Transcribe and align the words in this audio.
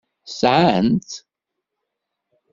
Sɛan-tt. 0.39 1.11